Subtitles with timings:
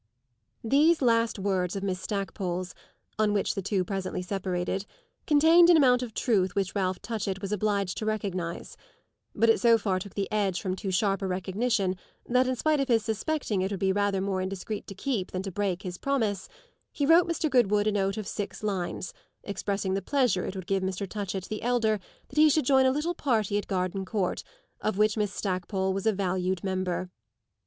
[0.63, 2.73] These last words of Miss Stackpole's
[3.19, 4.87] (on which the two presently separated)
[5.27, 8.75] contained an amount of truth which Ralph Touchett was obliged to recognise;
[9.35, 11.95] but it so far took the edge from too sharp a recognition
[12.27, 15.43] that, in spite of his suspecting it would be rather more indiscreet to keep than
[15.43, 16.49] to break his promise,
[16.91, 17.47] he wrote Mr.
[17.47, 19.13] Goodwood a note of six lines,
[19.43, 21.07] expressing the pleasure it would give Mr.
[21.07, 21.99] Touchett the elder
[22.29, 24.41] that he should join a little party at Gardencourt,
[24.79, 27.11] of which Miss Stackpole was a valued member.